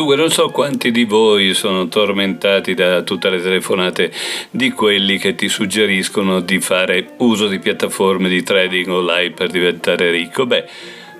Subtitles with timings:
[0.00, 4.10] Dunque, non so quanti di voi sono tormentati da tutte le telefonate
[4.50, 10.10] di quelli che ti suggeriscono di fare uso di piattaforme di trading online per diventare
[10.10, 10.46] ricco.
[10.46, 10.66] Beh,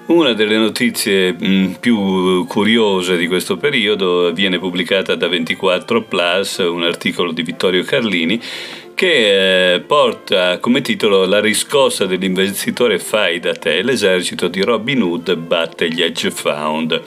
[0.06, 6.82] una delle notizie mh, più curiose di questo periodo viene pubblicata da 24 Plus, un
[6.82, 8.41] articolo di Vittorio Carlini
[9.00, 15.36] che eh, porta come titolo La riscossa dell'investitore fai da te, l'esercito di Robin Hood
[15.36, 17.00] batte gli hedge fund.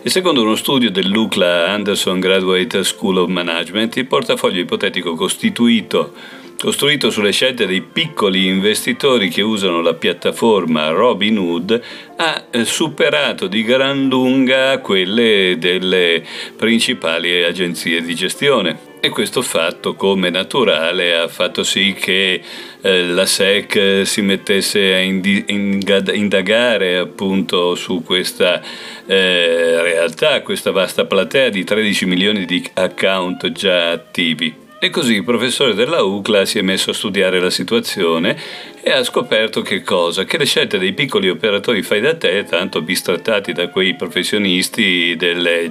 [0.00, 6.12] E secondo uno studio dell'UCLA Anderson Graduate School of Management, il portafoglio ipotetico costituito
[6.58, 11.82] costruito sulle scelte dei piccoli investitori che usano la piattaforma Robinhood,
[12.16, 16.24] ha eh, superato di gran lunga quelle delle
[16.56, 18.92] principali agenzie di gestione.
[19.00, 22.40] E questo fatto, come naturale, ha fatto sì che
[22.80, 28.62] eh, la SEC si mettesse a indi- indagare appunto su questa
[29.04, 34.63] eh, realtà, questa vasta platea di 13 milioni di account già attivi.
[34.84, 38.36] E così il professore della UCLA si è messo a studiare la situazione
[38.82, 40.24] e ha scoperto che cosa?
[40.24, 45.70] Che le scelte dei piccoli operatori fai da te, tanto bistrattati da quei professionisti delle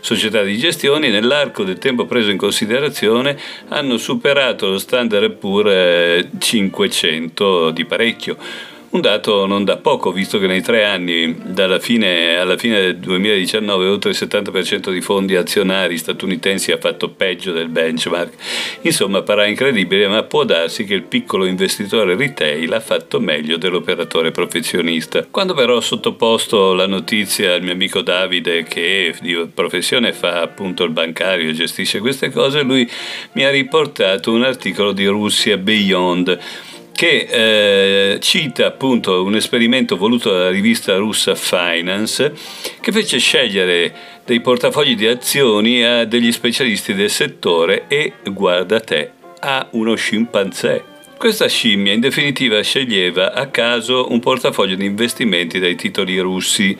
[0.00, 7.70] società di gestione, nell'arco del tempo preso in considerazione hanno superato lo standard pur 500
[7.70, 8.38] di parecchio
[8.94, 12.98] un dato non da poco, visto che nei tre anni, dalla fine alla fine del
[12.98, 18.32] 2019, oltre il 70% di fondi azionari statunitensi ha fatto peggio del benchmark.
[18.82, 24.30] Insomma, parà incredibile, ma può darsi che il piccolo investitore retail ha fatto meglio dell'operatore
[24.30, 25.26] professionista.
[25.28, 30.84] Quando però ho sottoposto la notizia al mio amico Davide, che di professione fa appunto
[30.84, 32.88] il bancario e gestisce queste cose, lui
[33.32, 36.38] mi ha riportato un articolo di Russia Beyond
[36.94, 42.32] che eh, cita appunto un esperimento voluto dalla rivista russa Finance
[42.80, 43.92] che fece scegliere
[44.24, 49.10] dei portafogli di azioni a degli specialisti del settore e, guarda te,
[49.40, 50.84] a uno scimpanzé.
[51.18, 56.76] Questa scimmia in definitiva sceglieva a caso un portafoglio di investimenti dai titoli russi,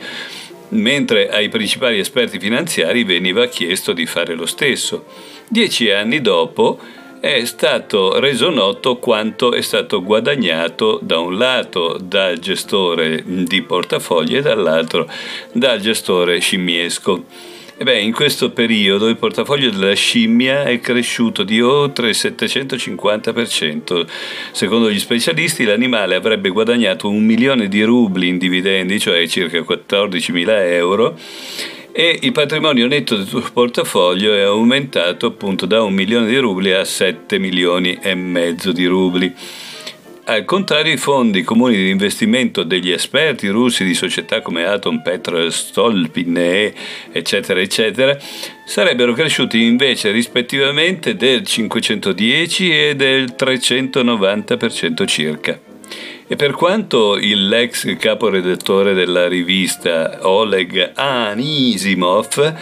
[0.69, 5.05] mentre ai principali esperti finanziari veniva chiesto di fare lo stesso.
[5.47, 6.79] Dieci anni dopo,
[7.25, 14.35] è stato reso noto quanto è stato guadagnato da un lato dal gestore di portafogli
[14.35, 15.09] e dall'altro
[15.51, 17.25] dal gestore scimmiesco.
[17.81, 24.07] Beh, in questo periodo il portafoglio della scimmia è cresciuto di oltre il 750%.
[24.51, 30.45] Secondo gli specialisti l'animale avrebbe guadagnato un milione di rubli in dividendi, cioè circa 14.000
[30.73, 31.17] euro,
[31.97, 36.71] e il patrimonio netto del tuo portafoglio è aumentato appunto da un milione di rubli
[36.71, 39.33] a 7 milioni e mezzo di rubli.
[40.25, 45.49] Al contrario, i fondi comuni di investimento degli esperti russi di società come Atom, Petro,
[45.49, 46.73] Stolpine,
[47.13, 48.17] eccetera, eccetera,
[48.65, 55.74] sarebbero cresciuti invece rispettivamente del 510 e del 390% circa.
[56.27, 62.53] E per quanto l'ex caporedattore della rivista Oleg Anisimov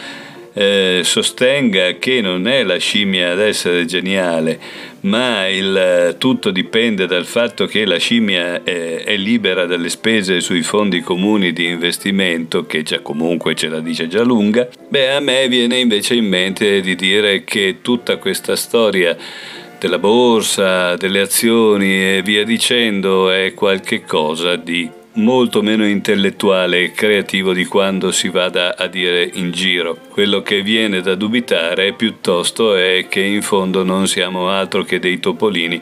[0.54, 4.60] eh, sostenga che non è la scimmia ad essere geniale,
[5.02, 10.62] ma il tutto dipende dal fatto che la scimmia è, è, libera dalle spese sui
[10.62, 15.48] fondi comuni di investimento, che già comunque ce la dice già lunga, beh a me
[15.48, 19.18] viene invece in mente di dire che tutta questa storia
[19.84, 26.92] della borsa, delle azioni e via dicendo è qualche cosa di molto meno intellettuale e
[26.94, 29.98] creativo di quando si vada a dire in giro.
[30.10, 35.20] Quello che viene da dubitare piuttosto è che in fondo non siamo altro che dei
[35.20, 35.82] topolini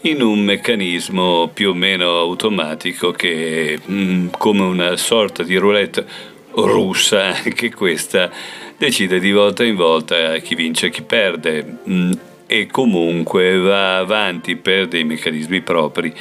[0.00, 6.06] in un meccanismo più o meno automatico che mm, come una sorta di roulette
[6.54, 8.30] russa che questa
[8.78, 11.80] decide di volta in volta chi vince e chi perde.
[11.86, 12.12] Mm,
[12.46, 16.12] e comunque va avanti per dei meccanismi propri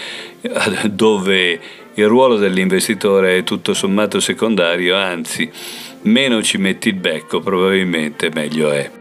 [0.90, 1.60] dove
[1.94, 5.50] il ruolo dell'investitore è tutto sommato secondario, anzi
[6.04, 9.01] meno ci metti il becco probabilmente meglio è.